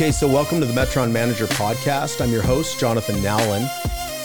[0.00, 2.22] Okay, so welcome to the Metron Manager Podcast.
[2.22, 3.68] I'm your host, Jonathan Nowlin.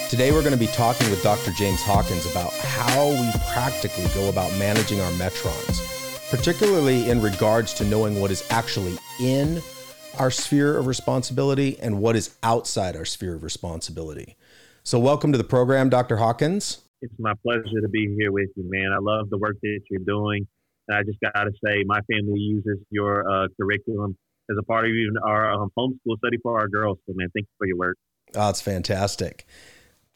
[0.10, 1.52] Today we're going to be talking with Dr.
[1.52, 7.84] James Hawkins about how we practically go about managing our Metrons, particularly in regards to
[7.84, 9.62] knowing what is actually in
[10.18, 14.38] our sphere of responsibility and what is outside our sphere of responsibility.
[14.84, 16.16] So, welcome to the program, Dr.
[16.16, 16.86] Hawkins.
[17.02, 18.94] It's my pleasure to be here with you, man.
[18.94, 20.48] I love the work that you're doing.
[20.88, 24.16] And I just got to say, my family uses your uh, curriculum
[24.50, 26.98] as a part of even our um, homeschool study for our girls.
[27.06, 27.98] So, man, thank you for your work.
[28.36, 29.46] Oh, it's fantastic.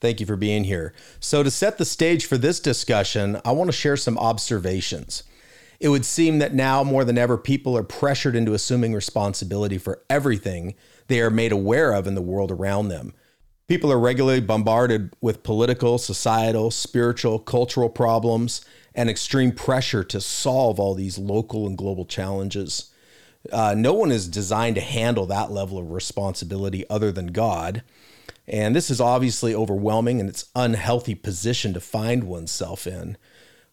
[0.02, 0.94] Thank you for being here.
[1.20, 5.24] So, to set the stage for this discussion, I want to share some observations.
[5.80, 10.04] It would seem that now more than ever, people are pressured into assuming responsibility for
[10.10, 10.76] everything
[11.08, 13.14] they are made aware of in the world around them.
[13.68, 20.80] People are regularly bombarded with political, societal, spiritual, cultural problems and extreme pressure to solve
[20.80, 22.89] all these local and global challenges.
[23.52, 27.84] Uh, no one is designed to handle that level of responsibility other than God.
[28.48, 33.18] And this is obviously overwhelming and it's unhealthy position to find oneself in.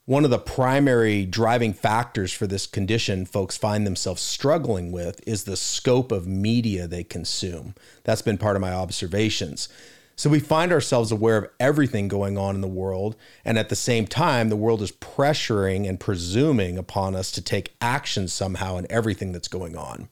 [0.04, 5.44] One of the primary driving factors for this condition folks find themselves struggling with is
[5.44, 7.74] the scope of media they consume.
[8.04, 9.68] That's been part of my observations.
[10.16, 13.16] So we find ourselves aware of everything going on in the world.
[13.44, 17.76] And at the same time, the world is pressuring and presuming upon us to take
[17.82, 20.08] action somehow in everything that's going on.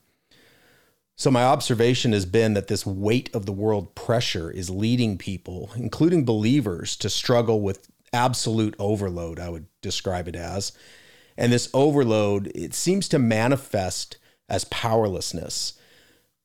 [1.17, 5.71] So, my observation has been that this weight of the world pressure is leading people,
[5.77, 10.73] including believers, to struggle with absolute overload, I would describe it as.
[11.37, 15.75] And this overload, it seems to manifest as powerlessness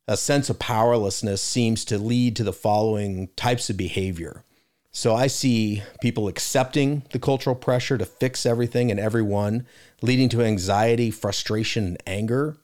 [0.10, 4.44] a sense of powerlessness seems to lead to the following types of behavior.
[4.92, 9.68] So I see people accepting the cultural pressure to fix everything and everyone,
[10.02, 12.58] leading to anxiety, frustration, and anger.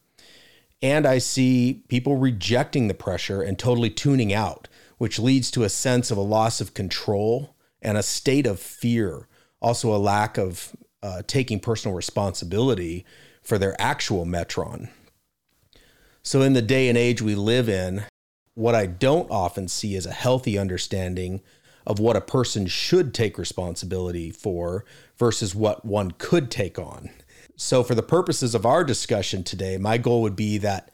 [0.82, 4.68] And I see people rejecting the pressure and totally tuning out,
[4.98, 9.28] which leads to a sense of a loss of control and a state of fear,
[9.62, 13.06] also a lack of uh, taking personal responsibility
[13.44, 14.90] for their actual metron.
[16.26, 18.04] So, in the day and age we live in,
[18.56, 21.42] what I don't often see is a healthy understanding
[21.86, 24.86] of what a person should take responsibility for
[25.20, 27.12] versus what one could take on.
[27.58, 30.90] So, for the purposes of our discussion today, my goal would be that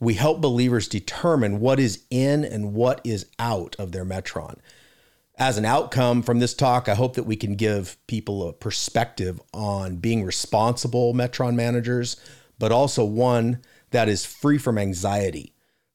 [0.00, 4.58] we help believers determine what is in and what is out of their metron.
[5.38, 9.40] As an outcome from this talk, I hope that we can give people a perspective
[9.54, 12.16] on being responsible metron managers,
[12.58, 13.60] but also one
[13.92, 15.54] that is free from anxiety.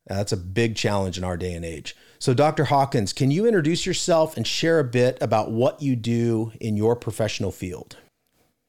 [0.09, 1.95] Uh, that's a big challenge in our day and age.
[2.19, 2.65] So, Dr.
[2.65, 6.95] Hawkins, can you introduce yourself and share a bit about what you do in your
[6.95, 7.97] professional field?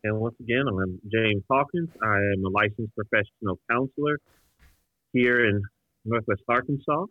[0.05, 1.91] And once again, I'm James Hawkins.
[2.03, 4.19] I am a licensed professional counselor
[5.13, 5.63] here in
[6.05, 7.07] Northwest Arkansas.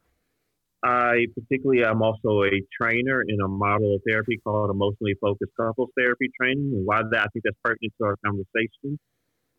[0.84, 5.90] I particularly, I'm also a trainer in a model of therapy called emotionally focused couples
[5.98, 6.72] therapy training.
[6.74, 9.00] And why that I think that's pertinent to our conversation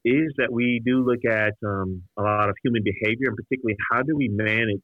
[0.05, 4.03] is that we do look at um, a lot of human behavior, and particularly how
[4.03, 4.83] do we manage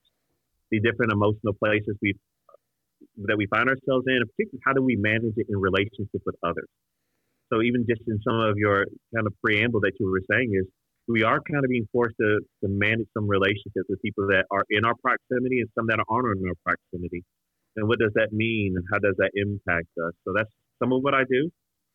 [0.71, 2.15] the different emotional places we
[3.29, 6.35] that we find ourselves in, and particularly how do we manage it in relationship with
[6.43, 6.67] others.
[7.53, 10.67] So even just in some of your kind of preamble that you were saying is
[11.07, 14.65] we are kind of being forced to, to manage some relationships with people that are
[14.71, 17.23] in our proximity and some that aren't in our proximity.
[17.77, 20.13] And what does that mean and how does that impact us?
[20.25, 20.51] So that's
[20.83, 21.51] some of what I do.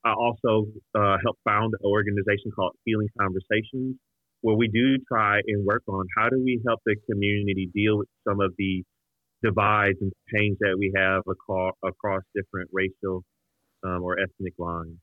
[0.05, 3.95] I also uh, help found an organization called Healing Conversations,
[4.41, 8.07] where we do try and work on how do we help the community deal with
[8.27, 8.83] some of the
[9.43, 13.23] divides and pains that we have across, across different racial
[13.83, 14.97] um, or ethnic lines.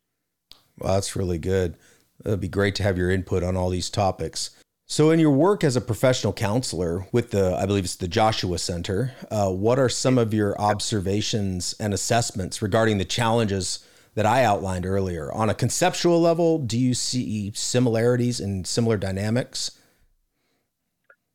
[0.79, 1.77] Well, that's really good.
[2.25, 4.51] It'd be great to have your input on all these topics.
[4.89, 8.59] So, in your work as a professional counselor with the, I believe it's the Joshua
[8.59, 13.85] Center, uh, what are some of your observations and assessments regarding the challenges
[14.17, 15.31] that I outlined earlier.
[15.33, 19.79] On a conceptual level, do you see similarities and similar dynamics?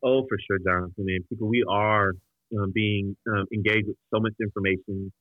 [0.04, 1.06] Oh, for sure, Jonathan.
[1.07, 2.13] And people, we are
[2.60, 5.12] um, being um, engaged with so much information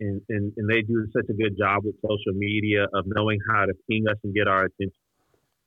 [0.00, 3.66] and, and, and they do such a good job with social media of knowing how
[3.66, 4.98] to ping us and get our attention.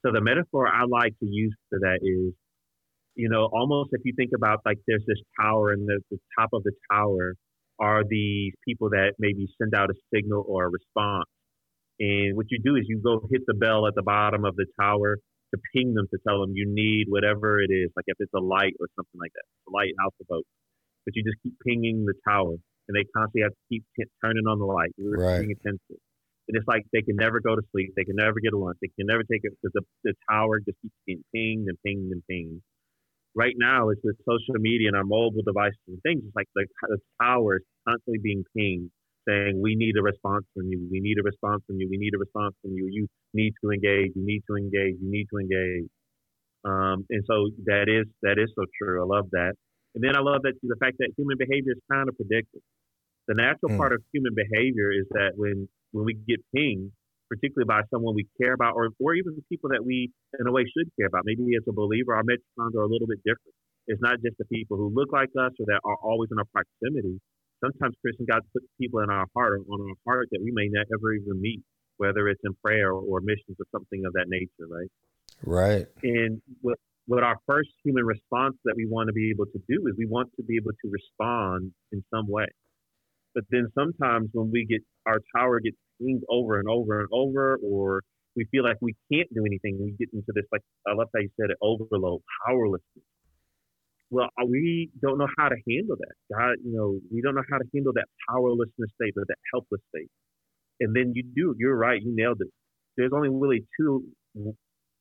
[0.05, 2.33] So the metaphor I like to use for that is,
[3.15, 6.49] you know, almost if you think about like there's this tower and the, the top
[6.53, 7.35] of the tower
[7.79, 11.29] are these people that maybe send out a signal or a response.
[11.99, 14.65] And what you do is you go hit the bell at the bottom of the
[14.79, 15.17] tower
[15.53, 18.39] to ping them to tell them you need whatever it is, like if it's a
[18.39, 20.45] light or something like that, a light alpha boat.
[21.05, 22.55] But you just keep pinging the tower
[22.87, 24.91] and they constantly have to keep t- turning on the light.
[24.97, 25.39] We're right.
[25.39, 25.97] paying attention.
[26.47, 27.93] And it's like they can never go to sleep.
[27.95, 28.77] They can never get a lunch.
[28.81, 32.11] They can never take it because the, the tower just keeps getting pinged and pinged
[32.11, 32.61] and pinged.
[33.35, 36.23] Right now, it's with social media and our mobile devices and things.
[36.23, 38.89] It's like the, the tower is constantly being pinged,
[39.27, 40.87] saying, "We need a response from you.
[40.89, 41.87] We need a response from you.
[41.91, 42.87] We need a response from you.
[42.89, 44.15] You need to engage.
[44.15, 44.95] You need to engage.
[45.03, 45.89] You need to engage."
[46.63, 49.03] Um, and so that is that is so true.
[49.03, 49.53] I love that.
[49.93, 52.63] And then I love that the fact that human behavior is kind of predictive.
[53.27, 53.77] The natural mm.
[53.77, 56.91] part of human behavior is that when when we get pinged,
[57.29, 60.63] particularly by someone we care about, or or even people that we in a way
[60.63, 63.55] should care about, maybe as a believer, our metrons are a little bit different.
[63.87, 66.49] It's not just the people who look like us or that are always in our
[66.49, 67.21] proximity.
[67.63, 70.67] Sometimes Christian God puts people in our heart or on our heart that we may
[70.69, 71.61] never even meet,
[71.97, 74.91] whether it's in prayer or missions or something of that nature, right?
[75.43, 75.87] Right.
[76.03, 76.77] And what
[77.07, 80.07] what our first human response that we want to be able to do is we
[80.07, 82.47] want to be able to respond in some way.
[83.35, 87.59] But then sometimes when we get our tower gets pinged over and over and over,
[87.61, 88.01] or
[88.35, 91.21] we feel like we can't do anything, we get into this like I love how
[91.21, 93.05] you said it, overload, powerlessness.
[94.09, 96.15] Well, uh, we don't know how to handle that.
[96.33, 99.81] God, you know, we don't know how to handle that powerlessness state or that helpless
[99.89, 100.09] state.
[100.79, 102.47] And then you do, you're right, you nailed it.
[102.95, 104.05] There's only really two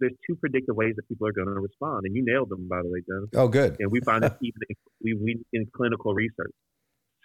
[0.01, 2.83] there's two predictive ways that people are going to respond, and you nailed them, by
[2.83, 3.29] the way, John.
[3.35, 3.77] Oh, good.
[3.79, 6.53] And we find that even in, we, we in clinical research,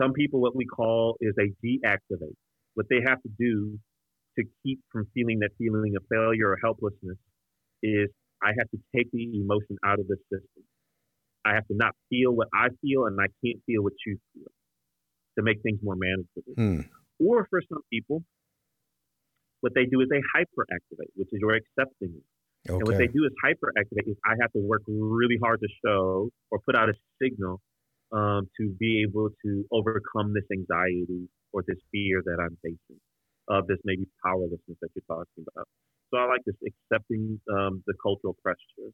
[0.01, 2.35] some people what we call is a deactivate.
[2.75, 3.77] What they have to do
[4.37, 7.17] to keep from feeling that feeling of failure or helplessness
[7.83, 8.09] is
[8.41, 10.63] I have to take the emotion out of the system.
[11.45, 14.51] I have to not feel what I feel, and I can't feel what you feel
[15.37, 16.55] to make things more manageable.
[16.55, 16.81] Hmm.
[17.19, 18.23] Or for some people,
[19.61, 22.23] what they do is they hyperactivate, which is you're accepting it.
[22.69, 22.77] Okay.
[22.77, 26.29] And what they do is hyperactivate is I have to work really hard to show
[26.51, 27.61] or put out a signal
[28.11, 32.99] um, to be able to overcome this anxiety or this fear that I'm facing
[33.49, 35.67] of this maybe powerlessness that you're talking about.
[36.13, 38.89] So I like this accepting um, the cultural pressure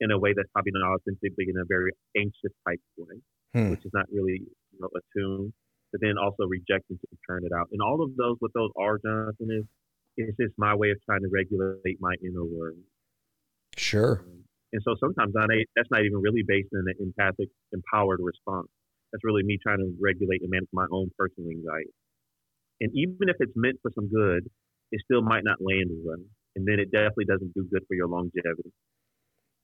[0.00, 3.16] in a way that's probably not authentically in a very anxious type way,
[3.54, 3.70] hmm.
[3.70, 5.52] which is not really you know, attuned,
[5.92, 7.68] but then also rejecting to turn it out.
[7.72, 9.64] And all of those, what those are, Jonathan, is
[10.16, 12.78] it's just my way of trying to regulate my inner world.
[13.76, 14.24] Sure.
[14.26, 14.37] Um,
[14.72, 18.68] and so sometimes not, that's not even really based in an empathic, empowered response.
[19.12, 21.94] That's really me trying to regulate and manage my own personal anxiety.
[22.80, 24.48] And even if it's meant for some good,
[24.92, 26.20] it still might not land well.
[26.56, 28.72] And then it definitely doesn't do good for your longevity.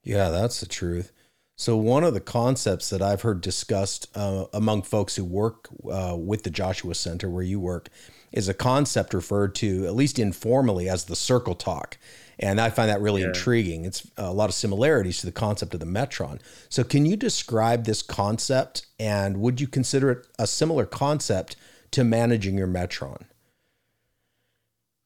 [0.02, 1.12] Yeah, that's the truth.
[1.56, 6.16] So, one of the concepts that I've heard discussed uh, among folks who work uh,
[6.18, 7.90] with the Joshua Center, where you work,
[8.32, 11.96] is a concept referred to, at least informally, as the circle talk.
[12.40, 13.28] And I find that really yeah.
[13.28, 13.84] intriguing.
[13.84, 16.40] It's a lot of similarities to the concept of the Metron.
[16.68, 21.54] So, can you describe this concept and would you consider it a similar concept
[21.92, 23.22] to managing your Metron?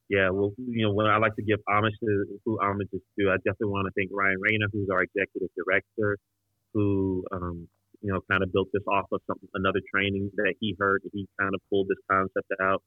[0.09, 3.29] Yeah, well, you know, when I like to give homage to who homage is due,
[3.29, 6.17] I definitely want to thank Ryan Rayner, who's our executive director,
[6.73, 7.67] who um,
[8.01, 11.01] you know kind of built this off of some another training that he heard.
[11.13, 12.83] He kind of pulled this concept out.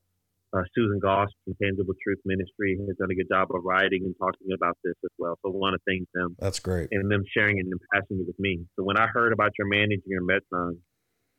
[0.54, 4.14] Uh, Susan Goss from Tangible Truth Ministry has done a good job of writing and
[4.20, 5.38] talking about this as well.
[5.40, 6.36] So I want to thank them.
[6.38, 6.88] That's great.
[6.92, 8.60] And them sharing it and passing it with me.
[8.76, 10.76] So when I heard about your managing your Metron,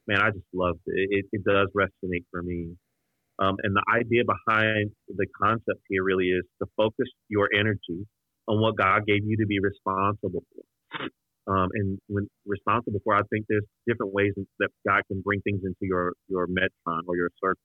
[0.08, 1.10] man, I just loved it.
[1.12, 2.76] It, it does resonate for me.
[3.38, 8.08] Um, and the idea behind the concept here really is to focus your energy
[8.48, 11.08] on what God gave you to be responsible for.
[11.48, 15.62] Um, and when responsible for, I think there's different ways that God can bring things
[15.64, 17.62] into your your metron or your circle,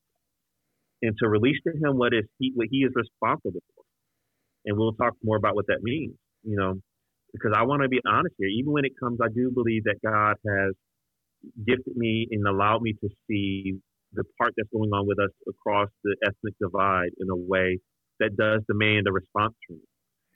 [1.03, 3.85] and to release to Him what is He what He is responsible for.
[4.67, 6.75] And we'll talk more about what that means, you know,
[7.33, 8.49] because I want to be honest here.
[8.49, 10.75] Even when it comes, I do believe that God has
[11.67, 13.79] gifted me and allowed me to see
[14.15, 17.79] the part that's going on with us across the ethnic divide in a way
[18.21, 19.88] that does demand a response from me.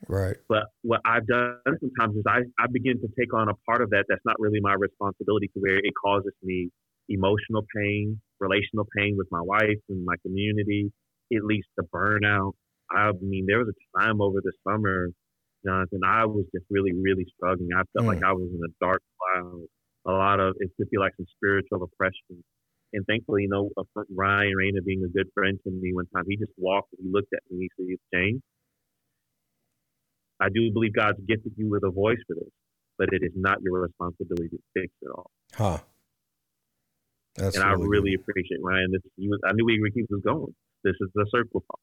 [0.08, 0.36] Right.
[0.48, 3.90] But what I've done sometimes is I, I begin to take on a part of
[3.90, 6.70] that that's not really my responsibility to where it causes me
[7.08, 10.92] emotional pain, relational pain with my wife and my community.
[11.30, 12.52] It leads to burnout.
[12.90, 15.08] I mean, there was a time over the summer,
[15.64, 17.70] Jonathan, I was just really, really struggling.
[17.74, 18.14] I felt mm.
[18.14, 19.62] like I was in a dark cloud.
[20.06, 22.42] A lot of, it could be like some spiritual oppression.
[22.92, 23.70] And thankfully, you know,
[24.10, 27.10] Ryan Rayner being a good friend to me one time, he just walked and he
[27.12, 28.42] looked at me and he said, James,
[30.42, 32.50] I do believe God's gifted you with a voice for this,
[32.98, 35.30] but it is not your responsibility to fix it all.
[35.54, 35.78] Huh.
[37.36, 38.20] That's and really I really good.
[38.20, 38.90] appreciate Ryan.
[38.92, 40.54] This was, I knew where he was going.
[40.84, 41.80] This is the circle talk.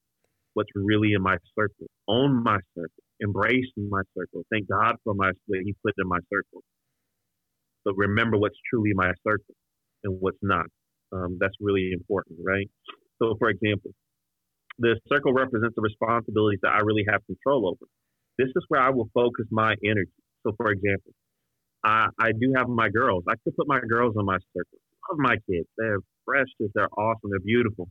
[0.54, 1.88] What's really in my circle?
[2.08, 3.04] Own my circle.
[3.22, 4.44] Embrace my circle.
[4.52, 6.64] Thank God for my what He put in my circle.
[7.86, 9.56] But remember what's truly my circle
[10.04, 10.66] and what's not.
[11.12, 12.68] Um, that's really important, right?
[13.22, 13.92] So, for example,
[14.80, 17.86] the circle represents the responsibilities that I really have control over.
[18.40, 20.16] This is where I will focus my energy.
[20.48, 21.14] So, for example,
[21.84, 23.26] I, I do have my girls.
[23.30, 24.80] I could put my girls on my circle.
[25.12, 25.68] Love my kids.
[25.78, 26.72] They're precious.
[26.74, 27.32] They're awesome.
[27.32, 27.90] They're beautiful.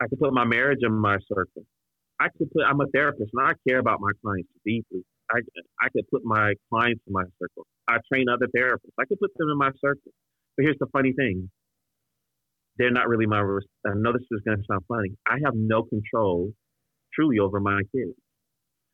[0.00, 1.64] I could put my marriage in my circle.
[2.20, 2.64] I could put.
[2.68, 5.02] I'm a therapist, and I care about my clients deeply.
[5.32, 5.40] I
[5.82, 7.66] I could put my clients in my circle.
[7.88, 8.94] I train other therapists.
[9.00, 10.12] I could put them in my circle.
[10.56, 11.50] But here's the funny thing:
[12.78, 13.40] they're not really my.
[13.40, 15.10] I know this is going to sound funny.
[15.26, 16.52] I have no control,
[17.14, 18.14] truly, over my kids.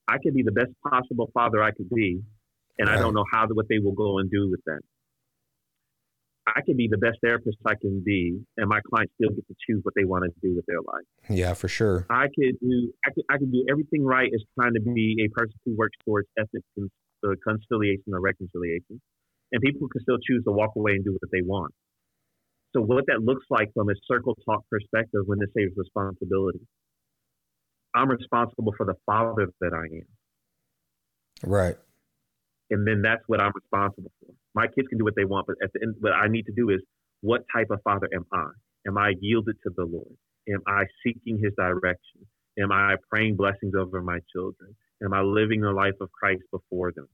[0.09, 2.21] I could be the best possible father I could be,
[2.79, 2.99] and right.
[2.99, 4.81] I don't know how what they will go and do with that.
[6.47, 9.55] I can be the best therapist I can be, and my clients still get to
[9.67, 11.07] choose what they want to do with their life.
[11.31, 12.07] Yeah, for sure.
[12.11, 15.29] I could do I could, I could do everything right as trying to be a
[15.39, 19.01] person who works towards ethnic uh, conciliation or reconciliation,
[19.53, 21.73] and people can still choose to walk away and do what they want.
[22.75, 26.61] So what that looks like from a circle talk perspective when this says responsibility.
[27.95, 31.51] I'm responsible for the father that I am.
[31.51, 31.77] Right.
[32.71, 34.33] And then that's what I'm responsible for.
[34.55, 36.53] My kids can do what they want, but at the end, what I need to
[36.53, 36.81] do is
[37.21, 38.49] what type of father am I?
[38.87, 40.17] Am I yielded to the Lord?
[40.49, 42.27] Am I seeking his direction?
[42.59, 44.75] Am I praying blessings over my children?
[45.05, 47.09] Am I living the life of Christ before them?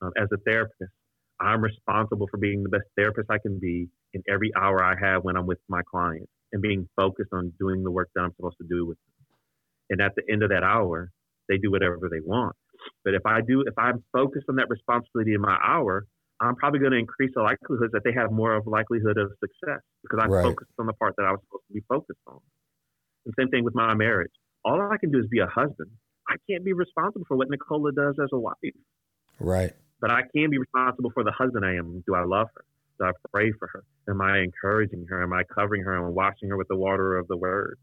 [0.00, 0.92] Um, as a therapist,
[1.40, 5.24] I'm responsible for being the best therapist I can be in every hour I have
[5.24, 8.58] when I'm with my clients and being focused on doing the work that I'm supposed
[8.58, 9.21] to do with them.
[9.92, 11.12] And at the end of that hour,
[11.50, 12.56] they do whatever they want.
[13.04, 16.06] But if I do, if I'm focused on that responsibility in my hour,
[16.40, 19.84] I'm probably going to increase the likelihood that they have more of likelihood of success
[20.02, 20.42] because I'm right.
[20.42, 22.40] focused on the part that I was supposed to be focused on.
[23.26, 24.32] And same thing with my marriage.
[24.64, 25.90] All I can do is be a husband.
[26.26, 28.56] I can't be responsible for what Nicola does as a wife.
[29.38, 29.72] Right.
[30.00, 32.02] But I can be responsible for the husband I am.
[32.06, 32.64] Do I love her?
[32.98, 33.84] Do I pray for her?
[34.08, 35.22] Am I encouraging her?
[35.22, 37.78] Am I covering her and washing her with the water of the word?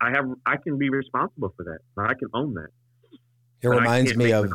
[0.00, 1.78] I have I can be responsible for that.
[1.96, 2.68] I can own that.
[3.62, 4.50] It but reminds me of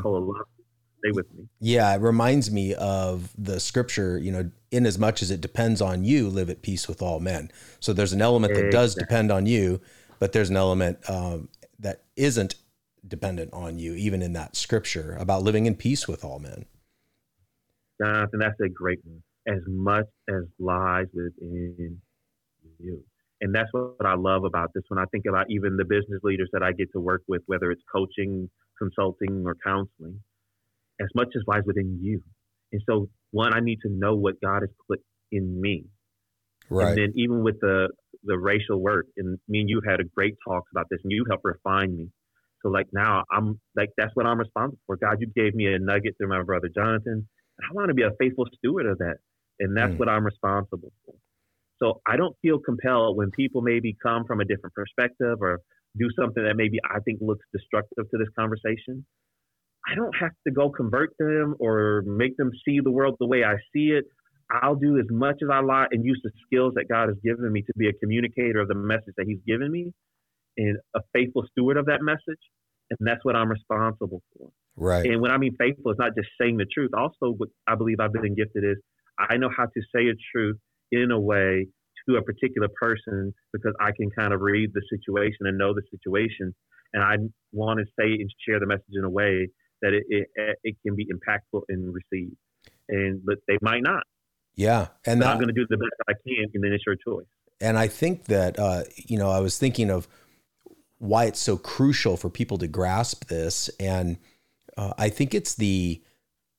[0.99, 1.47] stay with me.
[1.59, 5.81] Yeah, it reminds me of the scripture, you know, in as much as it depends
[5.81, 7.51] on you, live at peace with all men.
[7.79, 9.81] So there's an element that does depend on you,
[10.19, 12.55] but there's an element um, that isn't
[13.07, 16.65] dependent on you, even in that scripture about living in peace with all men.
[18.01, 19.23] Jonathan, that's a great one.
[19.47, 21.99] As much as lies within
[22.79, 23.03] you.
[23.41, 24.83] And that's what I love about this.
[24.89, 27.71] When I think about even the business leaders that I get to work with, whether
[27.71, 30.21] it's coaching, consulting, or counseling,
[30.99, 32.21] as much as lies within you.
[32.71, 34.99] And so, one, I need to know what God has put
[35.31, 35.85] in me.
[36.69, 36.89] Right.
[36.89, 37.89] And then, even with the
[38.23, 41.25] the racial work, and me and you had a great talks about this, and you
[41.29, 42.09] helped refine me.
[42.61, 44.97] So, like now, I'm like that's what I'm responsible for.
[44.97, 47.27] God, you gave me a nugget through my brother Jonathan.
[47.59, 49.17] I want to be a faithful steward of that,
[49.59, 49.99] and that's mm.
[49.99, 51.15] what I'm responsible for.
[51.81, 55.59] So I don't feel compelled when people maybe come from a different perspective or
[55.97, 59.05] do something that maybe I think looks destructive to this conversation.
[59.89, 63.43] I don't have to go convert them or make them see the world the way
[63.43, 64.05] I see it.
[64.51, 67.51] I'll do as much as I like and use the skills that God has given
[67.51, 69.93] me to be a communicator of the message that He's given me
[70.57, 72.41] and a faithful steward of that message.
[72.89, 74.49] And that's what I'm responsible for.
[74.75, 75.05] Right.
[75.05, 76.91] And when I mean faithful, it's not just saying the truth.
[76.97, 78.77] Also, what I believe I've been gifted is
[79.19, 80.57] I know how to say a truth
[80.91, 81.67] in a way
[82.07, 85.83] to a particular person because I can kind of read the situation and know the
[85.91, 86.53] situation.
[86.93, 87.15] And I
[87.51, 89.49] want to say and share the message in a way
[89.81, 92.35] that it, it, it can be impactful and received.
[92.89, 94.03] And but they might not.
[94.55, 96.95] Yeah, and that, I'm going to do the best I can, and then it's your
[96.95, 97.27] choice.
[97.61, 100.07] And I think that uh, you know I was thinking of
[100.97, 104.17] why it's so crucial for people to grasp this, and
[104.75, 106.01] uh, I think it's the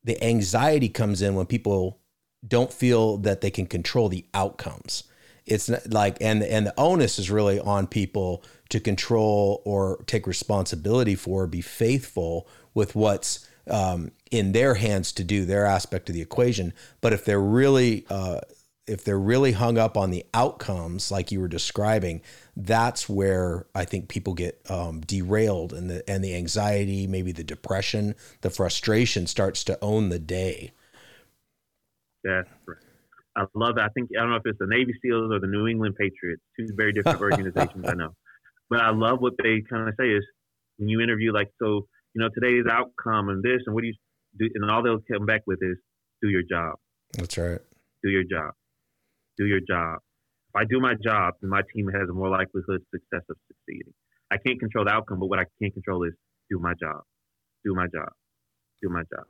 [0.04, 2.00] the anxiety comes in when people
[2.47, 5.04] don't feel that they can control the outcomes.
[5.47, 10.26] It's not like and and the onus is really on people to control or take
[10.26, 16.14] responsibility for, be faithful with what's um, in their hands to do their aspect of
[16.14, 16.73] the equation.
[17.00, 18.40] But if they're really uh,
[18.87, 22.23] if they're really hung up on the outcomes, like you were describing,
[22.56, 27.44] that's where I think people get um, derailed, and the and the anxiety, maybe the
[27.44, 30.73] depression, the frustration starts to own the day.
[32.25, 32.79] That's right.
[33.37, 33.83] I love it.
[33.83, 36.43] I think I don't know if it's the Navy SEALs or the New England Patriots,
[36.59, 37.85] two very different organizations.
[37.87, 38.15] I know,
[38.69, 40.25] but I love what they kind of say is
[40.79, 41.87] when you interview like so.
[42.12, 43.95] You know, today's outcome and this and what do you
[44.37, 45.77] do, and all they'll come back with is
[46.21, 46.75] do your job.
[47.17, 47.61] That's right.
[48.03, 48.53] Do your job.
[49.39, 49.99] Do your job.
[50.53, 53.37] If I do my job, then my team has a more likelihood of success of
[53.47, 53.93] succeeding.
[54.33, 56.12] I can't control the outcome, but what I can control is
[56.50, 57.03] do my job.
[57.65, 58.09] Do my job.
[58.83, 59.27] Do my job.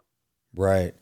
[0.55, 0.95] Right.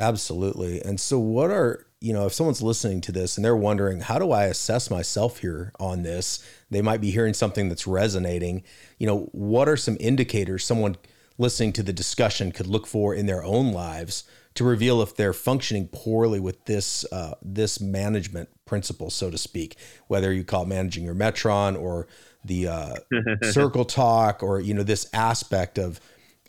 [0.00, 0.82] Absolutely.
[0.82, 4.18] And so, what are, you know, if someone's listening to this and they're wondering, how
[4.18, 6.44] do I assess myself here on this?
[6.70, 8.64] They might be hearing something that's resonating.
[8.98, 10.96] You know, what are some indicators someone
[11.38, 14.24] listening to the discussion could look for in their own lives
[14.54, 19.76] to reveal if they're functioning poorly with this uh, this management principle, so to speak?
[20.08, 22.08] Whether you call it managing your Metron or
[22.44, 22.94] the uh,
[23.52, 26.00] circle talk, or you know, this aspect of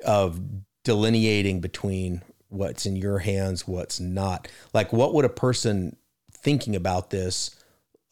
[0.03, 0.39] of
[0.83, 4.47] delineating between what's in your hands, what's not.
[4.73, 5.95] Like, what would a person
[6.31, 7.55] thinking about this,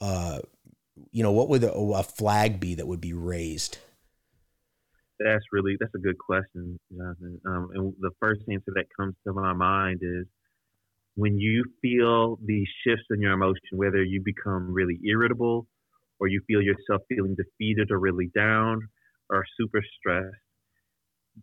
[0.02, 0.40] uh,
[1.12, 3.78] you know, what would a, a flag be that would be raised?
[5.20, 7.40] That's really that's a good question, Jonathan.
[7.46, 10.26] Um, and the first answer that comes to my mind is
[11.16, 15.68] when you feel these shifts in your emotion, whether you become really irritable,
[16.20, 18.82] or you feel yourself feeling defeated or really down,
[19.30, 20.43] or super stressed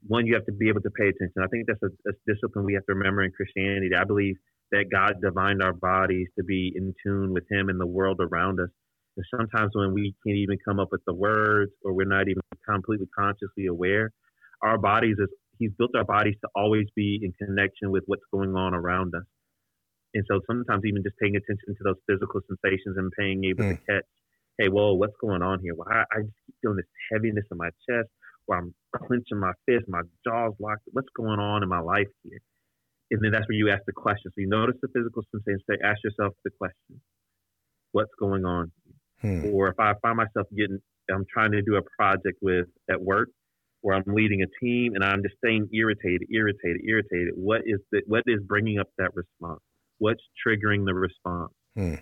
[0.06, 1.42] one, you have to be able to pay attention.
[1.42, 3.90] I think that's a, a discipline we have to remember in Christianity.
[3.98, 4.36] I believe
[4.72, 8.60] that God designed our bodies to be in tune with Him and the world around
[8.60, 8.70] us.
[9.16, 12.42] And sometimes when we can't even come up with the words or we're not even
[12.68, 14.12] completely consciously aware,
[14.62, 15.28] our bodies is
[15.58, 19.28] He's built our bodies to always be in connection with what's going on around us.
[20.14, 23.76] And so sometimes even just paying attention to those physical sensations and paying able mm.
[23.76, 24.08] to catch,
[24.58, 25.74] hey, whoa, what's going on here?
[25.76, 28.08] Well, I, I just keep feeling this heaviness in my chest
[28.50, 28.74] where I'm
[29.06, 30.82] clenching my fist, my jaw's locked.
[30.90, 32.40] What's going on in my life here?
[33.12, 34.32] And then that's where you ask the question.
[34.34, 35.62] So you notice the physical sensation.
[35.70, 37.00] Say, ask yourself the question:
[37.92, 38.72] What's going on?
[39.20, 39.44] Hmm.
[39.54, 40.80] Or if I find myself getting,
[41.12, 43.28] I'm trying to do a project with at work,
[43.82, 47.34] where I'm leading a team, and I'm just staying irritated, irritated, irritated.
[47.36, 49.60] What is the, what is bringing up that response?
[49.98, 51.52] What's triggering the response?
[51.76, 51.94] Hmm.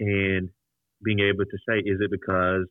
[0.00, 0.48] And
[1.04, 2.66] being able to say, is it because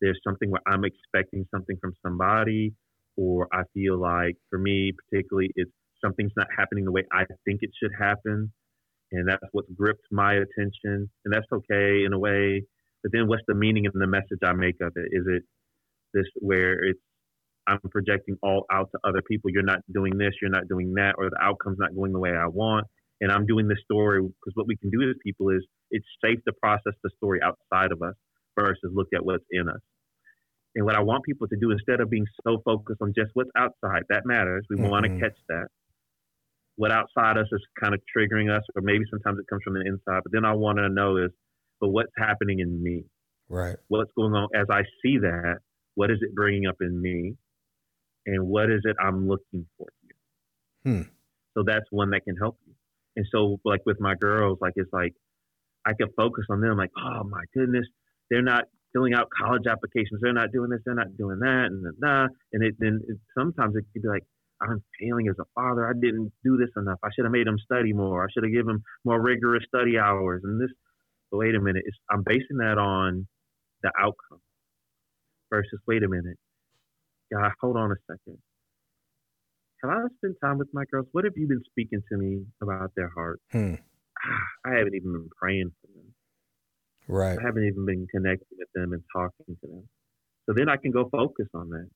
[0.00, 2.72] there's something where I'm expecting something from somebody,
[3.16, 5.70] or I feel like for me particularly, it's
[6.04, 8.52] something's not happening the way I think it should happen,
[9.12, 12.62] and that's what's gripped my attention, and that's okay in a way.
[13.02, 15.08] But then, what's the meaning and the message I make of it?
[15.12, 15.42] Is it
[16.14, 17.00] this where it's
[17.66, 19.50] I'm projecting all out to other people?
[19.50, 22.30] You're not doing this, you're not doing that, or the outcome's not going the way
[22.30, 22.86] I want,
[23.20, 26.38] and I'm doing this story because what we can do as people is it's safe
[26.46, 28.14] to process the story outside of us
[28.58, 29.80] versus look at what's in us.
[30.74, 33.50] And what I want people to do instead of being so focused on just what's
[33.56, 34.64] outside, that matters.
[34.68, 34.88] We mm-hmm.
[34.88, 35.66] want to catch that.
[36.76, 39.80] What outside us is kind of triggering us, or maybe sometimes it comes from the
[39.80, 40.22] inside.
[40.22, 41.30] But then I want to know is,
[41.80, 43.04] but what's happening in me?
[43.48, 43.76] Right.
[43.88, 45.56] What's going on as I see that?
[45.94, 47.34] What is it bringing up in me?
[48.26, 50.92] And what is it I'm looking for here?
[50.94, 51.08] Hmm.
[51.56, 52.74] So that's one that can help you.
[53.16, 55.14] And so, like with my girls, like it's like
[55.84, 57.86] I can focus on them, like, oh my goodness,
[58.30, 60.20] they're not filling out college applications.
[60.22, 60.80] They're not doing this.
[60.84, 61.66] They're not doing that.
[61.70, 62.28] And nah.
[62.52, 64.24] And it then it, sometimes it could be like,
[64.60, 65.86] I'm failing as a father.
[65.86, 66.98] I didn't do this enough.
[67.04, 68.24] I should have made them study more.
[68.24, 70.42] I should have given them more rigorous study hours.
[70.44, 70.70] And this,
[71.30, 71.84] but wait a minute.
[71.86, 73.26] It's, I'm basing that on
[73.82, 74.40] the outcome
[75.50, 76.38] versus, wait a minute.
[77.32, 78.38] God, hold on a second.
[79.82, 81.06] Have I spent time with my girls?
[81.12, 83.40] What have you been speaking to me about their heart?
[83.52, 83.74] Hmm.
[84.66, 85.87] I haven't even been praying for.
[87.08, 87.38] Right.
[87.38, 89.88] I haven't even been connecting with them and talking to them.
[90.46, 91.88] So then I can go focus on that.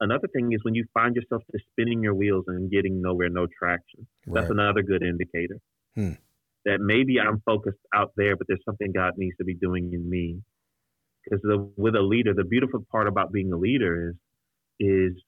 [0.00, 3.46] Another thing is when you find yourself just spinning your wheels and getting nowhere, no
[3.58, 4.06] traction.
[4.26, 5.58] That's another good indicator.
[5.96, 6.12] Hmm.
[6.64, 10.08] That maybe I'm focused out there, but there's something God needs to be doing in
[10.08, 10.40] me.
[11.24, 11.40] Because
[11.76, 14.14] with a leader, the beautiful part about being a leader is,
[14.78, 15.22] is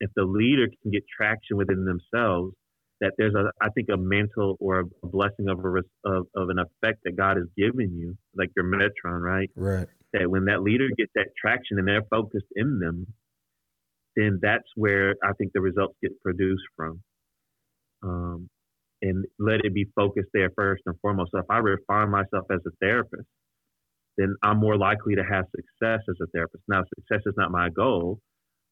[0.00, 2.54] if the leader can get traction within themselves,
[3.00, 5.68] that there's a I think a mental or a blessing of a
[6.08, 9.50] of, of an effect that God has given you, like your metron, right?
[9.54, 9.86] Right.
[10.12, 13.06] That when that leader gets that traction and they're focused in them,
[14.16, 17.02] then that's where I think the results get produced from.
[18.02, 18.48] Um,
[19.00, 21.30] and let it be focused there first and foremost.
[21.32, 23.28] So if I refine myself as a therapist,
[24.16, 26.64] then I'm more likely to have success as a therapist.
[26.66, 28.18] Now, success is not my goal,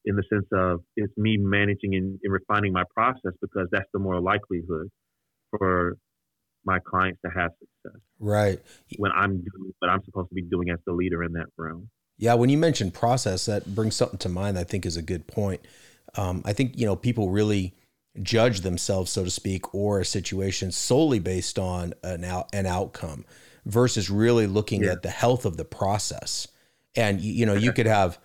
[0.07, 3.99] in the sense of it's me managing and, and refining my process because that's the
[3.99, 4.89] more likelihood
[5.51, 5.97] for
[6.65, 8.01] my clients to have success.
[8.19, 8.59] Right.
[8.97, 11.89] When I'm doing what I'm supposed to be doing as the leader in that room.
[12.17, 14.57] Yeah, when you mention process, that brings something to mind.
[14.57, 15.61] I think is a good point.
[16.15, 17.75] Um, I think you know people really
[18.23, 23.23] judge themselves, so to speak, or a situation solely based on an out, an outcome
[23.65, 24.93] versus really looking yeah.
[24.93, 26.47] at the health of the process.
[26.95, 28.17] And you, you know, you could have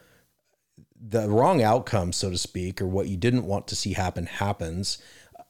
[1.05, 4.99] the wrong outcome, so to speak, or what you didn't want to see happen happens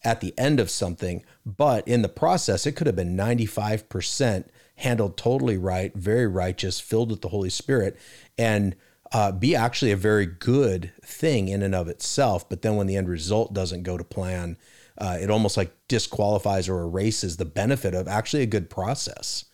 [0.05, 5.17] at the end of something, but in the process, it could have been 95% handled
[5.17, 7.97] totally right, very righteous, filled with the Holy Spirit,
[8.37, 8.75] and
[9.13, 12.49] uh, be actually a very good thing in and of itself.
[12.49, 14.57] But then when the end result doesn't go to plan,
[14.99, 19.45] uh, it almost like disqualifies or erases the benefit of actually a good process.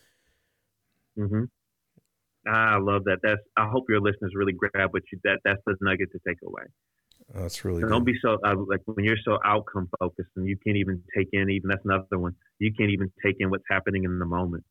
[1.17, 1.43] Mm-hmm.
[2.49, 3.19] I love that.
[3.23, 3.41] That's.
[3.57, 5.39] I hope your listeners really grab what you that.
[5.45, 6.63] That's the nugget to take away.
[7.33, 7.81] that's really.
[7.81, 11.27] Don't be so uh, like when you're so outcome focused and you can't even take
[11.33, 12.35] in even that's another one.
[12.59, 14.63] You can't even take in what's happening in the moment.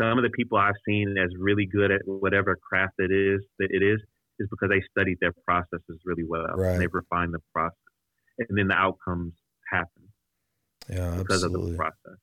[0.00, 3.68] Some of the people I've seen as really good at whatever craft it is that
[3.70, 4.00] it is
[4.38, 6.72] is because they studied their processes really well right.
[6.72, 7.76] and they've refined the process,
[8.38, 9.32] and then the outcomes
[9.70, 10.04] happen.
[10.88, 11.62] Yeah, because absolutely.
[11.62, 12.18] of the process.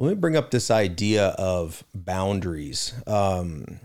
[0.00, 2.94] Let me bring up this idea of boundaries.
[3.08, 3.80] Um,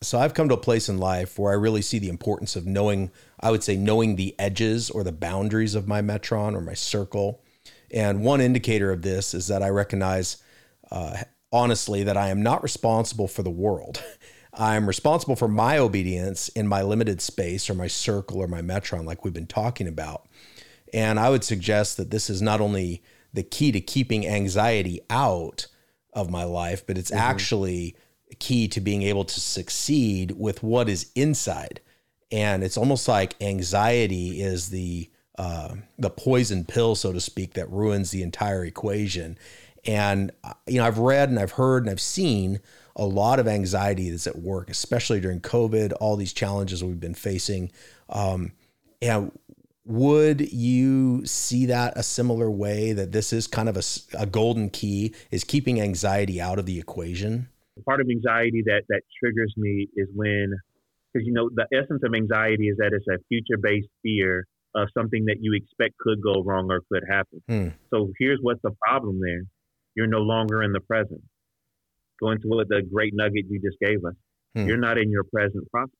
[0.00, 2.64] so I've come to a place in life where I really see the importance of
[2.64, 6.74] knowing, I would say, knowing the edges or the boundaries of my metron or my
[6.74, 7.42] circle.
[7.90, 10.36] And one indicator of this is that I recognize,
[10.92, 14.00] uh, honestly, that I am not responsible for the world.
[14.54, 19.04] I'm responsible for my obedience in my limited space or my circle or my metron,
[19.04, 20.28] like we've been talking about.
[20.94, 25.66] And I would suggest that this is not only the key to keeping anxiety out
[26.12, 27.20] of my life, but it's mm-hmm.
[27.20, 27.96] actually
[28.38, 31.80] key to being able to succeed with what is inside.
[32.30, 37.70] And it's almost like anxiety is the uh, the poison pill, so to speak, that
[37.70, 39.38] ruins the entire equation.
[39.86, 42.58] And uh, you know, I've read and I've heard and I've seen
[42.96, 47.14] a lot of anxiety that's at work, especially during COVID, all these challenges we've been
[47.14, 47.70] facing.
[48.08, 48.52] Um,
[49.00, 49.30] and
[49.88, 53.82] would you see that a similar way that this is kind of a,
[54.18, 57.48] a golden key is keeping anxiety out of the equation?
[57.86, 60.52] Part of anxiety that that triggers me is when
[61.12, 64.88] because you know the essence of anxiety is that it's a future based fear of
[64.96, 67.40] something that you expect could go wrong or could happen.
[67.48, 67.68] Hmm.
[67.88, 69.42] so here's what's the problem there.
[69.94, 71.22] You're no longer in the present.
[72.20, 74.14] Going to what the great nugget you just gave us.
[74.54, 74.66] Hmm.
[74.66, 75.96] you're not in your present process.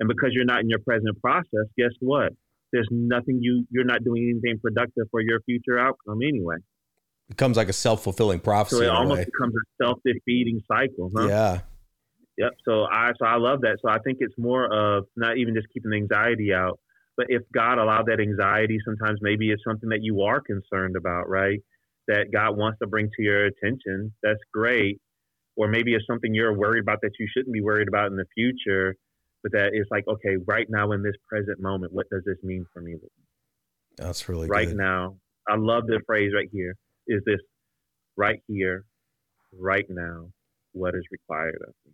[0.00, 2.32] And because you're not in your present process guess what
[2.72, 6.56] there's nothing you you're not doing anything productive for your future outcome anyway.
[6.56, 8.76] It becomes like a self fulfilling prophecy.
[8.76, 11.10] So it almost becomes a self defeating cycle.
[11.16, 11.28] Huh?
[11.28, 11.60] Yeah.
[12.38, 12.52] Yep.
[12.64, 13.78] So I so I love that.
[13.84, 16.78] So I think it's more of not even just keeping the anxiety out,
[17.16, 21.28] but if God allowed that anxiety, sometimes maybe it's something that you are concerned about,
[21.28, 21.58] right?
[22.06, 24.14] That God wants to bring to your attention.
[24.22, 25.00] That's great.
[25.56, 28.24] Or maybe it's something you're worried about that you shouldn't be worried about in the
[28.34, 28.94] future
[29.42, 32.66] but that is like, okay, right now in this present moment, what does this mean
[32.72, 32.96] for me?
[33.96, 34.76] That's really right good.
[34.76, 35.16] now.
[35.48, 36.74] I love the phrase right here.
[37.06, 37.40] Is this
[38.16, 38.84] right here,
[39.58, 40.30] right now?
[40.72, 41.92] What is required of me?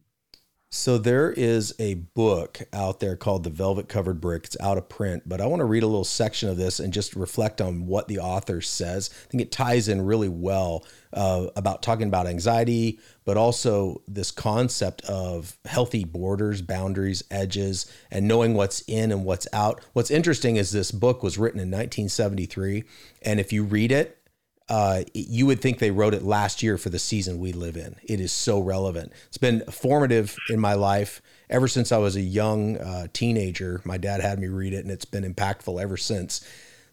[0.76, 4.46] So there is a book out there called The Velvet Covered Brick.
[4.46, 6.92] It's out of print, but I want to read a little section of this and
[6.92, 9.08] just reflect on what the author says.
[9.12, 14.32] I think it ties in really well uh, about talking about anxiety, but also this
[14.32, 19.80] concept of healthy borders, boundaries, edges, and knowing what's in and what's out.
[19.92, 22.82] What's interesting is this book was written in 1973,
[23.22, 24.18] and if you read it,
[24.68, 27.96] uh, you would think they wrote it last year for the season we live in.
[28.02, 29.12] It is so relevant.
[29.26, 33.82] It's been formative in my life ever since I was a young uh, teenager.
[33.84, 36.46] My dad had me read it, and it's been impactful ever since.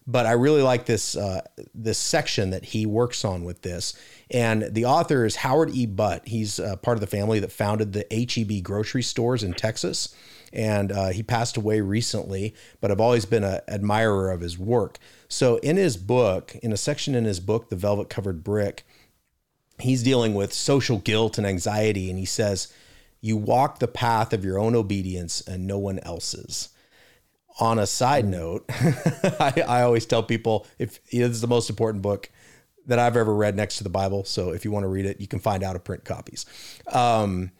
[0.06, 1.42] But I really like this uh,
[1.74, 3.94] this section that he works on with this,
[4.30, 5.86] and the author is Howard E.
[5.86, 6.26] Butt.
[6.26, 10.14] He's uh, part of the family that founded the HEB grocery stores in Texas,
[10.52, 12.52] and uh, he passed away recently.
[12.80, 14.98] But I've always been an admirer of his work.
[15.32, 18.84] So in his book, in a section in his book, The Velvet Covered Brick,
[19.78, 22.10] he's dealing with social guilt and anxiety.
[22.10, 22.70] And he says,
[23.22, 26.68] You walk the path of your own obedience and no one else's.
[27.58, 32.28] On a side note, I, I, always tell people if it's the most important book
[32.84, 34.24] that I've ever read next to the Bible.
[34.24, 36.44] So if you want to read it, you can find out of print copies.
[36.88, 37.52] Um,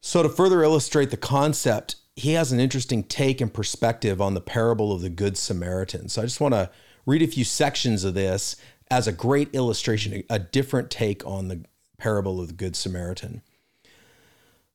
[0.00, 4.40] so to further illustrate the concept, he has an interesting take and perspective on the
[4.40, 6.08] parable of the Good Samaritan.
[6.08, 6.70] So I just want to
[7.06, 8.56] read a few sections of this
[8.90, 11.64] as a great illustration, a different take on the
[11.98, 13.42] parable of the Good Samaritan.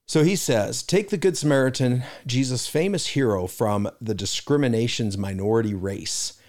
[0.07, 6.39] So he says, Take the Good Samaritan, Jesus' famous hero from the discrimination's minority race.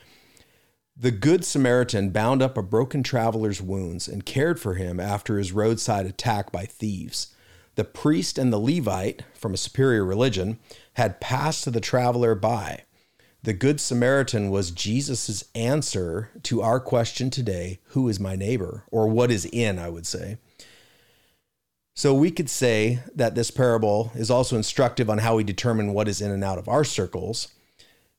[0.97, 5.53] The Good Samaritan bound up a broken traveler's wounds and cared for him after his
[5.53, 7.35] roadside attack by thieves.
[7.79, 10.59] The priest and the Levite, from a superior religion,
[10.95, 12.83] had passed the traveler by.
[13.45, 18.83] The Good Samaritan was Jesus' answer to our question today who is my neighbor?
[18.91, 20.39] Or what is in, I would say.
[21.95, 26.09] So we could say that this parable is also instructive on how we determine what
[26.09, 27.47] is in and out of our circles.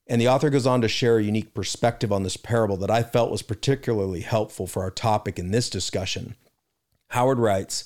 [0.08, 3.04] And the author goes on to share a unique perspective on this parable that I
[3.04, 6.38] felt was particularly helpful for our topic in this discussion.
[7.10, 7.84] Howard writes,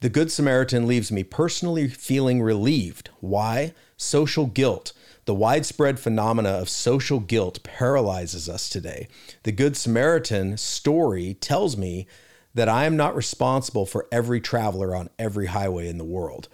[0.00, 3.10] The Good Samaritan leaves me personally feeling relieved.
[3.18, 3.74] Why?
[3.96, 4.92] Social guilt.
[5.24, 9.08] The widespread phenomena of social guilt paralyzes us today.
[9.42, 12.06] The Good Samaritan story tells me
[12.54, 16.48] that I am not responsible for every traveler on every highway in the world.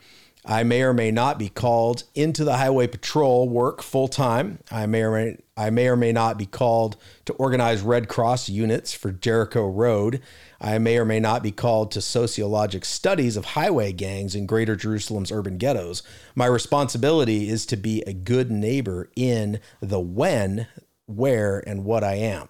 [0.46, 4.58] I may or may not be called into the highway patrol work full time.
[4.70, 8.48] I may or may I may or may not be called to organize Red Cross
[8.48, 10.20] units for Jericho Road.
[10.60, 14.76] I may or may not be called to sociologic studies of highway gangs in greater
[14.76, 16.02] Jerusalem's urban ghettos.
[16.34, 20.66] My responsibility is to be a good neighbor in the when,
[21.06, 22.48] where, and what I am.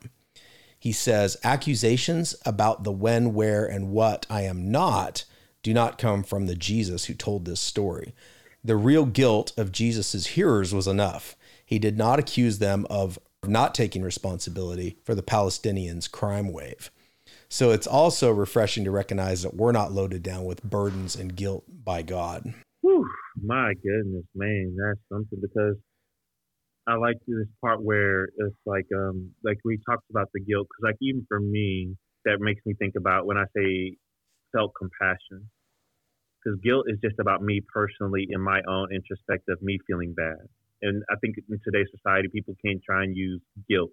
[0.78, 5.24] He says, accusations about the when, where, and what I am not
[5.64, 8.14] do not come from the Jesus who told this story.
[8.62, 11.36] The real guilt of Jesus' hearers was enough.
[11.64, 16.90] He did not accuse them of not taking responsibility for the Palestinians' crime wave.
[17.48, 21.64] So it's also refreshing to recognize that we're not loaded down with burdens and guilt
[21.66, 22.52] by God.
[22.82, 23.08] Whew,
[23.42, 25.76] my goodness, man, that's something because
[26.86, 30.90] I like this part where it's like, um, like we talked about the guilt because,
[30.90, 31.96] like, even for me,
[32.26, 33.96] that makes me think about when I say
[34.54, 35.50] felt compassion,
[36.38, 40.46] because guilt is just about me personally in my own introspective, me feeling bad.
[40.82, 43.90] And I think in today's society, people can try and use guilt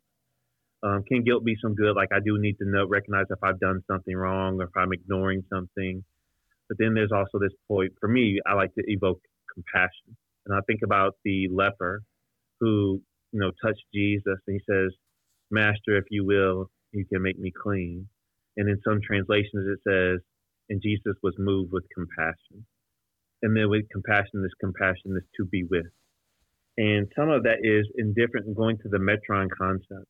[0.83, 1.95] um, can guilt be some good?
[1.95, 4.93] Like I do need to know, recognize if I've done something wrong or if I'm
[4.93, 6.03] ignoring something.
[6.67, 8.39] But then there's also this point for me.
[8.47, 9.21] I like to evoke
[9.53, 12.01] compassion, and I think about the leper
[12.59, 14.91] who you know touched Jesus, and he says,
[15.51, 18.07] "Master, if you will, you can make me clean."
[18.57, 20.19] And in some translations, it says,
[20.69, 22.65] "And Jesus was moved with compassion."
[23.43, 25.91] And then with compassion, this compassion is to be with.
[26.77, 30.07] And some of that is indifferent going to the metron concept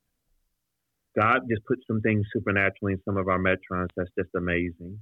[1.18, 5.00] God just put some things supernaturally in some of our metrons that's just amazing.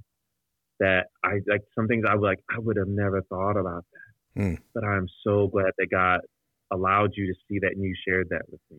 [0.80, 4.42] That I like some things I would like I would have never thought about that.
[4.42, 4.58] Mm.
[4.74, 6.20] But I'm so glad that God
[6.72, 8.78] allowed you to see that and you shared that with me.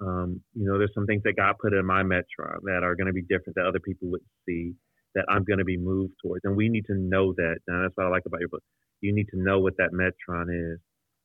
[0.00, 3.06] Um, you know, there's some things that God put in my metron that are going
[3.06, 4.74] to be different that other people would see
[5.16, 7.56] that I'm going to be moved towards, and we need to know that.
[7.66, 8.62] And that's what I like about your book.
[9.00, 10.78] You need to know what that metron is,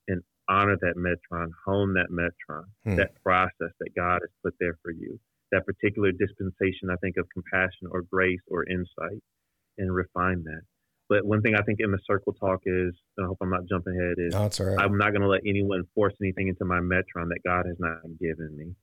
[0.08, 2.96] and honor that metron, hone that metron, hmm.
[2.96, 5.20] that process that God has put there for you,
[5.52, 9.22] that particular dispensation, I think, of compassion or grace or insight,
[9.78, 10.62] and refine that.
[11.10, 14.00] But one thing I think in the circle talk is, I hope I'm not jumping
[14.00, 14.50] ahead, is no,
[14.80, 17.98] I'm not going to let anyone force anything into my metron that God has not
[18.18, 18.74] given me.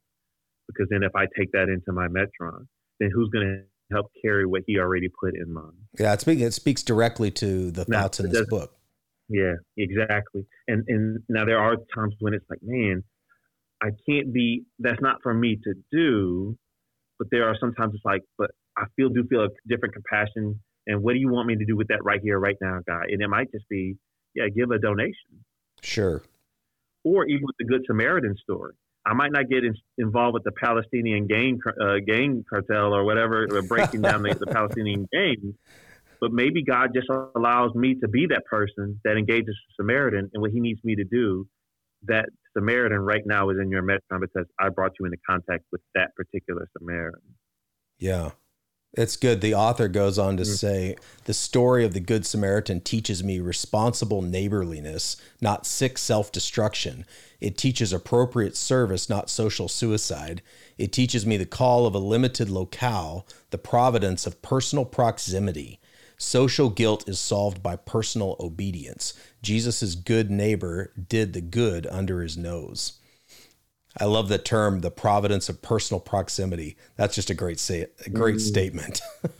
[0.66, 2.66] Because then if I take that into my metron,
[3.00, 5.74] then who's going to help carry what he already put in mind.
[5.98, 8.74] Yeah, it speaks, it speaks directly to the thoughts in this book.
[9.28, 10.46] Yeah, exactly.
[10.68, 13.04] And and now there are times when it's like, man,
[13.82, 14.64] I can't be.
[14.78, 16.56] That's not for me to do.
[17.18, 20.60] But there are sometimes it's like, but I feel do feel a different compassion.
[20.86, 23.02] And what do you want me to do with that right here, right now, guy?
[23.10, 23.96] And it might just be,
[24.34, 25.44] yeah, give a donation.
[25.82, 26.22] Sure.
[27.04, 28.72] Or even with the Good Samaritan story.
[29.06, 33.46] I might not get in, involved with the Palestinian gang uh, gang cartel or whatever,
[33.50, 35.54] or breaking down the, the Palestinian gang,
[36.20, 40.40] but maybe God just allows me to be that person that engages the Samaritan and
[40.40, 41.46] what he needs me to do.
[42.04, 45.80] That Samaritan right now is in your metron because I brought you into contact with
[45.94, 47.20] that particular Samaritan.
[47.98, 48.30] Yeah.
[48.94, 49.40] It's good.
[49.42, 50.52] The author goes on to mm-hmm.
[50.52, 57.04] say the story of the Good Samaritan teaches me responsible neighborliness, not sick self destruction.
[57.40, 60.42] It teaches appropriate service, not social suicide.
[60.78, 65.80] It teaches me the call of a limited locale, the providence of personal proximity.
[66.16, 69.14] Social guilt is solved by personal obedience.
[69.42, 72.97] Jesus' good neighbor did the good under his nose.
[74.00, 76.76] I love the term, the providence of personal proximity.
[76.96, 78.40] That's just a great say, a great mm.
[78.40, 79.00] statement.
[79.24, 79.30] wow,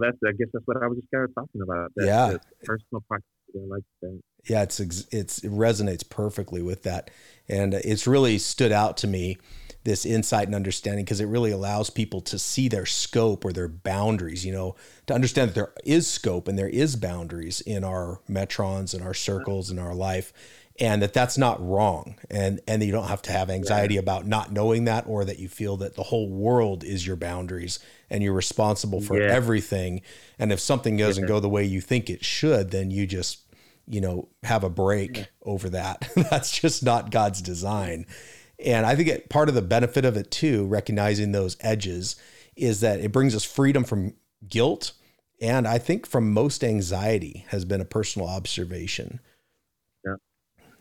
[0.00, 1.92] that's I guess that's what I was just kind of talking about.
[1.96, 3.30] That, yeah, personal proximity.
[3.56, 4.20] I like that.
[4.48, 7.10] Yeah, it's it's it resonates perfectly with that,
[7.48, 9.38] and it's really stood out to me
[9.84, 13.68] this insight and understanding because it really allows people to see their scope or their
[13.68, 14.74] boundaries, you know,
[15.06, 19.14] to understand that there is scope and there is boundaries in our metrons and our
[19.14, 20.32] circles and our life
[20.80, 24.50] and that that's not wrong and and you don't have to have anxiety about not
[24.50, 27.78] knowing that or that you feel that the whole world is your boundaries
[28.10, 29.28] and you're responsible for yeah.
[29.28, 30.02] everything
[30.38, 31.28] and if something doesn't yeah.
[31.28, 33.44] go the way you think it should then you just
[33.86, 35.24] you know, have a break yeah.
[35.42, 36.10] over that.
[36.30, 38.06] That's just not God's design.
[38.64, 42.16] And I think it, part of the benefit of it too, recognizing those edges,
[42.56, 44.14] is that it brings us freedom from
[44.48, 44.92] guilt.
[45.40, 49.20] And I think from most anxiety has been a personal observation.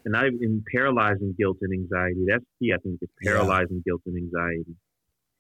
[0.06, 3.92] And I in paralyzing guilt and anxiety, that's key, I think, is paralyzing yeah.
[3.92, 4.76] guilt and anxiety.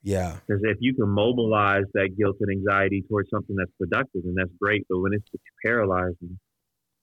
[0.03, 0.37] Yeah.
[0.45, 4.51] Because if you can mobilize that guilt and anxiety towards something that's productive, and that's
[4.61, 4.85] great.
[4.89, 5.25] But when it's
[5.65, 6.39] paralyzing,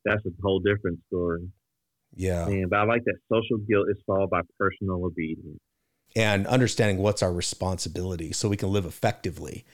[0.05, 1.49] that's a whole different story.
[2.15, 2.47] Yeah.
[2.47, 5.61] Man, but I like that social guilt is solved by personal obedience.
[6.17, 9.65] And understanding what's our responsibility so we can live effectively.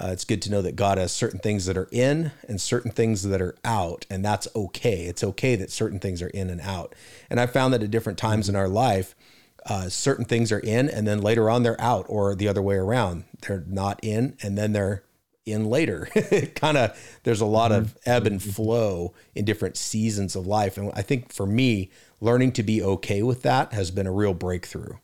[0.00, 2.90] Uh, it's good to know that God has certain things that are in and certain
[2.90, 5.04] things that are out, and that's okay.
[5.04, 6.94] It's okay that certain things are in and out.
[7.30, 9.14] And I found that at different times in our life,
[9.66, 12.74] uh, certain things are in, and then later on they're out, or the other way
[12.74, 13.24] around.
[13.40, 15.04] They're not in, and then they're
[15.46, 16.08] in later.
[16.56, 18.10] kind of there's a lot of mm-hmm.
[18.10, 22.64] ebb and flow in different seasons of life, and I think for me, learning to
[22.64, 24.96] be okay with that has been a real breakthrough.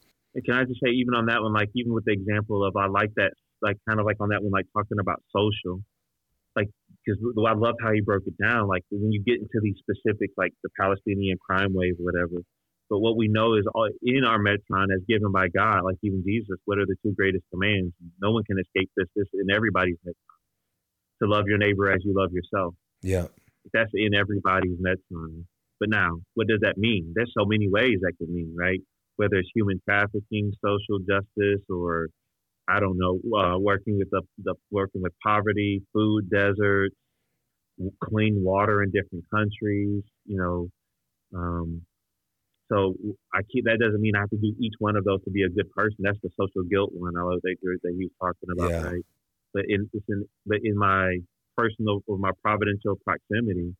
[0.44, 2.86] Can I just say, even on that one, like even with the example of I
[2.86, 5.80] like that, like kind of like on that one, like talking about social,
[6.56, 6.68] like
[7.04, 8.68] because I love how you broke it down.
[8.68, 12.42] Like when you get into these specifics, like the Palestinian crime wave, or whatever.
[12.88, 16.24] But what we know is all, in our Metron, as given by God, like even
[16.26, 17.94] Jesus, what are the two greatest commands?
[18.20, 19.06] No one can escape this.
[19.14, 20.14] This in everybody's Metron
[21.22, 22.74] to love your neighbor as you love yourself.
[23.02, 23.26] Yeah.
[23.72, 25.44] That's in everybody's Metron.
[25.78, 27.12] But now, what does that mean?
[27.14, 28.80] There's so many ways that could mean, right?
[29.16, 32.08] Whether it's human trafficking, social justice, or
[32.68, 36.94] I don't know, uh, working with the, the working with poverty, food deserts,
[38.02, 40.02] clean water in different countries.
[40.26, 40.68] You know,
[41.34, 41.82] um,
[42.70, 42.94] so
[43.34, 45.42] I keep that doesn't mean I have to do each one of those to be
[45.42, 45.96] a good person.
[45.98, 47.16] That's the social guilt one.
[47.18, 48.90] I love that that he was talking about, yeah.
[48.90, 49.04] right?
[49.52, 51.18] but in, in but in my
[51.56, 53.74] personal or my providential proximity,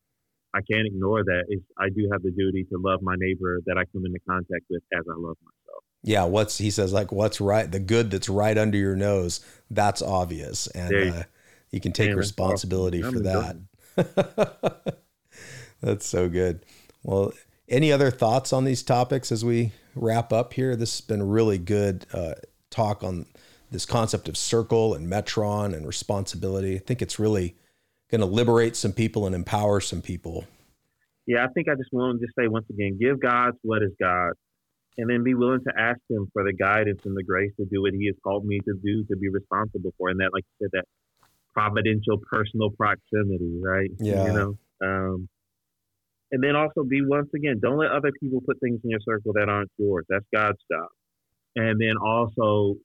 [0.53, 1.45] I can't ignore that.
[1.47, 4.65] It's, I do have the duty to love my neighbor that I come into contact
[4.69, 5.60] with as I love myself.
[6.03, 10.01] Yeah, what's he says like what's right, the good that's right under your nose, that's
[10.01, 11.23] obvious, and you, uh,
[11.69, 13.57] you, can take responsibility for that.
[15.81, 16.65] that's so good.
[17.03, 17.33] Well,
[17.69, 20.75] any other thoughts on these topics as we wrap up here?
[20.75, 22.33] This has been really good uh,
[22.69, 23.27] talk on
[23.71, 26.75] this concept of circle and metron and responsibility.
[26.75, 27.55] I think it's really
[28.09, 30.45] going to liberate some people and empower some people.
[31.25, 33.91] Yeah, I think I just want to just say once again, give God what is
[34.01, 34.33] God,
[34.97, 37.81] and then be willing to ask Him for the guidance and the grace to do
[37.81, 40.67] what He has called me to do, to be responsible for, and that, like you
[40.67, 40.85] said, that
[41.53, 43.89] providential, personal proximity, right?
[43.99, 44.27] Yeah.
[44.27, 45.29] You know, um,
[46.31, 49.33] and then also be once again, don't let other people put things in your circle
[49.33, 50.05] that aren't yours.
[50.09, 50.87] That's God's job.
[51.55, 52.75] And then also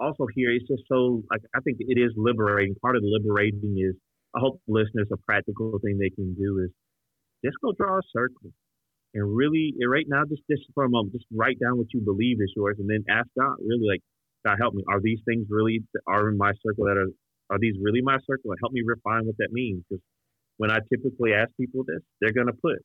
[0.00, 2.74] also here, it's just so like I think it is liberating.
[2.80, 3.94] Part of the liberating is
[4.34, 6.70] I hope listeners a practical thing they can do is
[7.44, 8.50] just go draw a circle
[9.14, 12.00] and really and right now just just for a moment just write down what you
[12.00, 14.00] believe is yours and then ask God really like
[14.44, 17.10] God help me are these things really are in my circle that are
[17.50, 20.02] are these really my circle and help me refine what that means because
[20.56, 22.78] when I typically ask people this they're going to put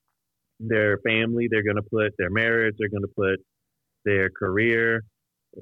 [0.60, 3.40] their family they're going to put their marriage they're going to put
[4.06, 5.02] their career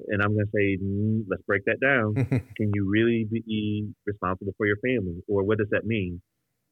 [0.08, 2.14] and I'm going to say, mm, let's break that down.
[2.56, 5.22] Can you really be responsible for your family?
[5.28, 6.20] Or what does that mean?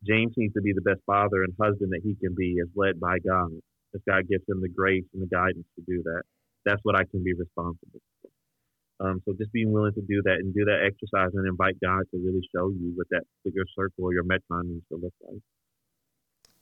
[0.06, 3.00] James needs to be the best father and husband that he can be as led
[3.00, 3.48] by God.
[3.94, 6.22] As God gives them the grace and the guidance to do that.
[6.64, 9.06] That's what I can be responsible for.
[9.06, 12.02] Um, so just being willing to do that and do that exercise and invite God
[12.10, 15.40] to really show you what that bigger circle or your metron needs to look like.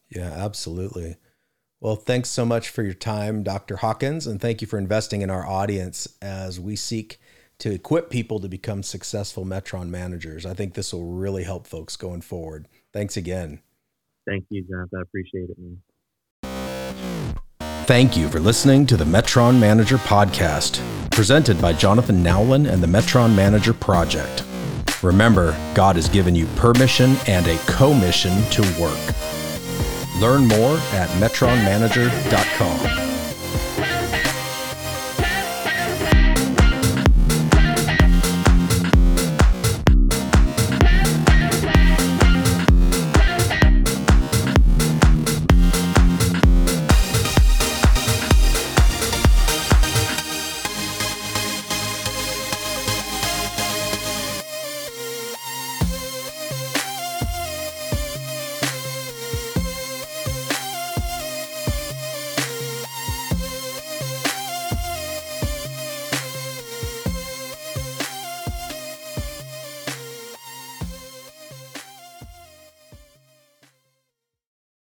[0.09, 1.17] Yeah, absolutely.
[1.81, 3.77] Well, thanks so much for your time, Dr.
[3.77, 7.19] Hawkins, and thank you for investing in our audience as we seek
[7.59, 10.47] to equip people to become successful Metron managers.
[10.47, 12.69] I think this will really help folks going forward.
[12.93, 13.61] Thanks again.
[14.29, 14.99] Thank you, Jonathan.
[14.99, 15.83] I appreciate it, man.
[17.87, 22.87] Thank you for listening to the Metron Manager Podcast, presented by Jonathan Nowlin and the
[22.87, 24.45] Metron Manager Project.
[25.03, 28.99] Remember, God has given you permission and a commission to work.
[30.21, 33.12] Learn more at metronmanager.com.